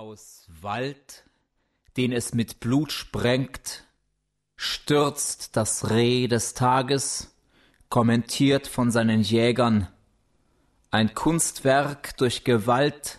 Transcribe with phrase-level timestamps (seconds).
[0.00, 1.24] Aus Wald,
[1.98, 3.84] den es mit Blut sprengt,
[4.56, 7.36] stürzt das Reh des Tages,
[7.90, 9.88] kommentiert von seinen Jägern,
[10.90, 13.18] ein Kunstwerk durch Gewalt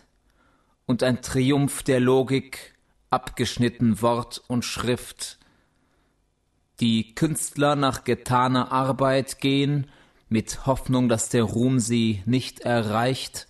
[0.87, 2.73] und ein Triumph der Logik,
[3.11, 5.37] abgeschnitten Wort und Schrift.
[6.79, 9.91] Die Künstler nach getaner Arbeit gehen,
[10.29, 13.47] mit Hoffnung, dass der Ruhm sie nicht erreicht,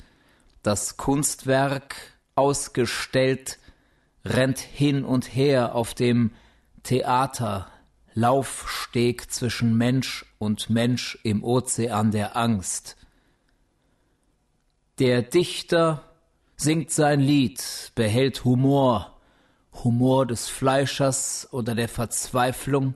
[0.64, 3.60] das Kunstwerk ausgestellt,
[4.26, 6.32] rennt hin und her auf dem
[6.84, 7.68] Theater,
[8.14, 12.98] Laufsteg zwischen Mensch und Mensch im Ozean der Angst.
[15.00, 16.04] Der Dichter
[16.58, 19.18] singt sein Lied, behält Humor,
[19.84, 22.96] Humor des Fleischers oder der Verzweiflung,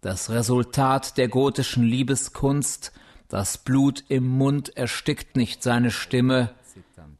[0.00, 2.92] das Resultat der gotischen Liebeskunst,
[3.28, 6.54] das Blut im Mund erstickt nicht seine Stimme,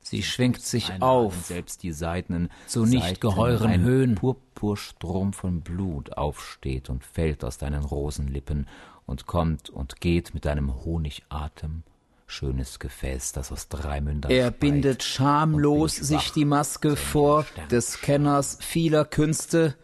[0.09, 4.15] sie schwingt sich auf, selbst die Seiten zu nicht geheuren ein Höhen.
[4.15, 8.67] Purpurstrom von Blut aufsteht und fällt aus deinen Rosenlippen
[9.07, 11.83] und kommt und geht mit deinem Honigatem,
[12.27, 18.59] schönes Gefäß, das aus drei Mündern Er bindet schamlos sich die Maske vor des Kenners
[18.61, 19.77] vieler Künste,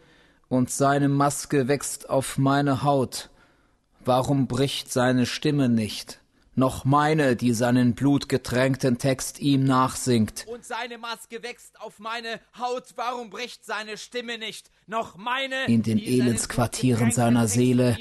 [0.48, 3.30] und seine Maske wächst auf meine Haut.
[4.04, 6.20] Warum bricht seine Stimme nicht?
[6.56, 10.46] Noch meine, die seinen blutgetränkten Text ihm nachsingt.
[10.46, 12.92] Und seine Maske wächst auf meine Haut.
[12.94, 14.70] Warum bricht seine Stimme nicht?
[14.86, 15.64] Noch meine.
[15.66, 17.96] In den Elendsquartieren seiner Seele,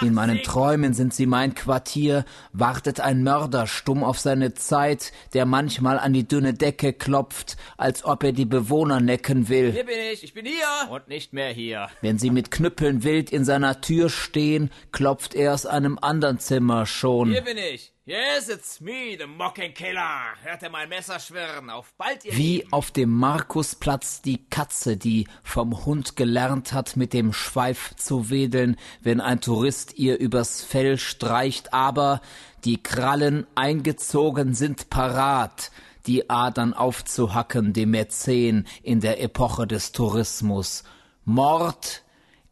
[0.00, 0.42] in meinen.
[0.42, 6.12] Träumen sind sie mein Quartier, wartet ein Mörder stumm auf seine Zeit, der manchmal an
[6.12, 9.72] die dünne Decke klopft, als ob er die Bewohner necken will.
[9.72, 10.90] Hier bin ich, ich bin hier.
[10.90, 11.88] Und nicht mehr hier.
[12.00, 16.86] Wenn sie mit Knüppeln wild in seiner Tür stehen, klopft er aus einem andern Zimmer
[16.86, 17.30] schon.
[17.30, 17.92] Hier bin ich.
[18.08, 20.32] Yes, it's me, the Mocking Killer.
[20.42, 21.68] Hört ihr mein Messer schwirren?
[21.68, 22.72] Auf bald, ihr Wie Lieben.
[22.72, 28.76] auf dem Markusplatz die Katze, die vom Hund gelernt hat, mit dem Schweif zu wedeln,
[29.02, 32.22] wenn ein Tourist ihr übers Fell streicht, aber
[32.64, 35.70] die Krallen eingezogen sind parat,
[36.06, 40.82] die Adern aufzuhacken, dem Mäzen in der Epoche des Tourismus.
[41.26, 42.04] Mord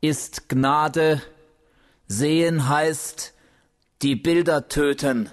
[0.02, 1.22] ist Gnade,
[2.08, 3.32] sehen heißt
[4.02, 5.30] die Bilder töten.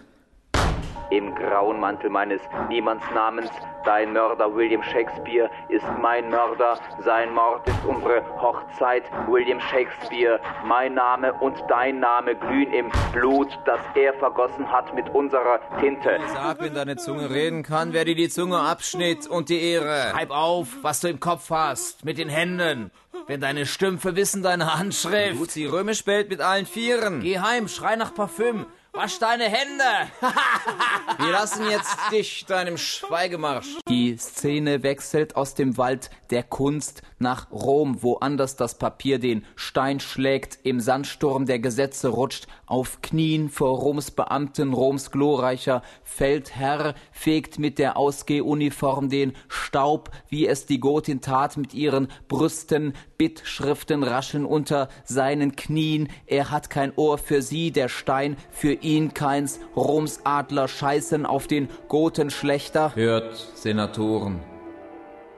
[1.14, 3.52] Im grauen Mantel meines Niemandsnamens,
[3.86, 10.96] dein Mörder William Shakespeare ist mein Mörder, sein Mord ist unsere Hochzeit, William Shakespeare, mein
[10.96, 16.18] Name und dein Name glühen im Blut, das er vergossen hat mit unserer Tinte.
[16.34, 20.08] Sag, wenn deine Zunge reden kann, wer dir die Zunge abschnitt und die Ehre.
[20.14, 22.90] Schreib auf, was du im Kopf hast, mit den Händen.
[23.28, 25.38] Wenn deine Stümpfe wissen deine Handschrift.
[25.38, 27.20] Tut sie römisch bellt mit allen Vieren.
[27.22, 28.66] Geh heim, schrei nach Parfüm.
[28.96, 30.12] Wasch deine Hände.
[31.18, 33.80] Wir lassen jetzt dich deinem Schweigemarsch.
[33.90, 39.46] Die Szene wechselt aus dem Wald der Kunst nach Rom, wo anders das Papier den
[39.56, 46.94] Stein schlägt, im Sandsturm der Gesetze rutscht, auf Knien vor Roms Beamten, Roms glorreicher Feldherr
[47.12, 54.04] fegt mit der Ausgehuniform den Staub, wie es die Gotin tat mit ihren Brüsten, Bittschriften
[54.04, 59.60] raschen unter seinen Knien, er hat kein Ohr für sie, der Stein für ihn keins,
[59.76, 62.96] Roms Adler scheißen auf den Gotenschlechter.
[62.96, 64.40] Hört, Senatoren,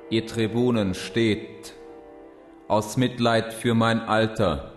[0.10, 1.74] ihr Tribunen steht,
[2.68, 4.72] aus Mitleid für mein Alter.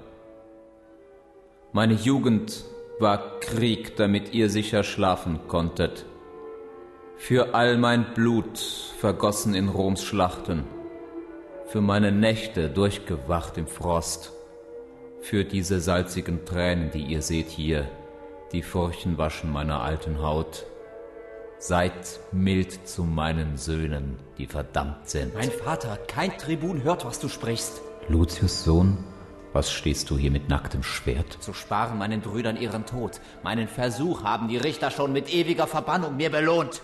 [1.73, 2.65] Meine Jugend
[2.99, 6.05] war Krieg, damit ihr sicher schlafen konntet.
[7.17, 8.59] Für all mein Blut
[8.99, 10.65] vergossen in Roms Schlachten,
[11.67, 14.33] für meine Nächte durchgewacht im Frost,
[15.21, 17.89] für diese salzigen Tränen, die ihr seht hier,
[18.53, 20.67] die Furchen waschen meiner alten Haut.
[21.59, 25.35] Seid mild zu meinen Söhnen, die verdammt sind.
[25.35, 27.81] Mein Vater, kein Tribun hört, was du sprichst.
[28.09, 29.05] Lucius Sohn,
[29.53, 31.39] was stehst du hier mit nacktem Schwert?
[31.41, 33.21] Zu sparen meinen Brüdern ihren Tod.
[33.43, 36.81] Meinen Versuch haben die Richter schon mit ewiger Verbannung mir belohnt.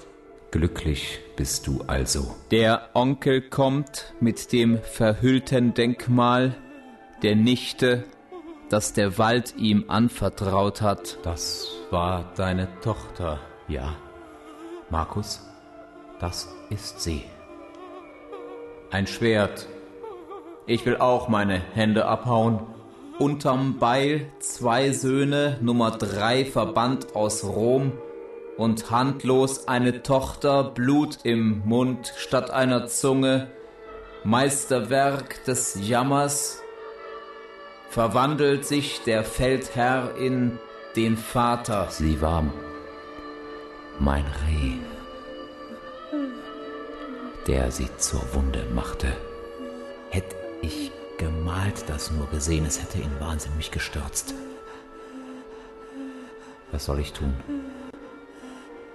[0.50, 2.34] Glücklich bist du also.
[2.50, 6.56] Der Onkel kommt mit dem verhüllten Denkmal
[7.22, 8.04] der Nichte,
[8.68, 11.18] das der Wald ihm anvertraut hat.
[11.22, 13.38] Das war deine Tochter,
[13.68, 13.96] ja.
[14.90, 15.40] Markus,
[16.20, 17.24] das ist sie.
[18.90, 19.66] Ein Schwert.
[20.66, 22.60] Ich will auch meine Hände abhauen.
[23.18, 27.92] Unterm Beil zwei Söhne, Nummer drei verbannt aus Rom
[28.56, 33.50] und handlos eine Tochter, Blut im Mund statt einer Zunge,
[34.24, 36.63] Meisterwerk des Jammers,
[37.90, 40.58] verwandelt sich der Feldherr in
[40.96, 41.88] den Vater.
[41.90, 42.44] Sie war
[43.98, 44.78] mein Reh.
[47.46, 49.12] der sie zur Wunde machte.
[50.10, 54.34] Hätte ich gemalt das nur gesehen, es hätte ihn wahnsinnig gestürzt.
[56.72, 57.34] Was soll ich tun?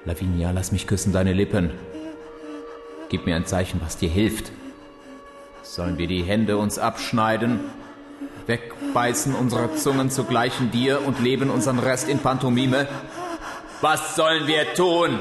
[0.06, 1.71] Lavinia, lass mich küssen deine Lippen.
[3.09, 4.51] Gib mir ein Zeichen, was dir hilft.
[5.62, 7.59] Sollen wir die Hände uns abschneiden,
[8.50, 12.88] wegbeißen unsere Zungen zugleich in dir und leben unseren Rest in Pantomime?
[13.80, 15.19] Was sollen wir tun?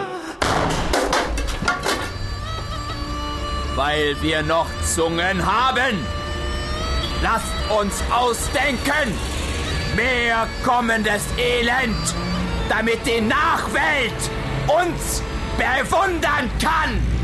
[3.77, 6.05] Weil wir noch Zungen haben.
[7.23, 9.13] Lasst uns ausdenken.
[9.95, 12.15] Mehr kommendes Elend,
[12.69, 14.13] damit die Nachwelt
[14.67, 15.23] uns
[15.57, 17.18] bewundern kann.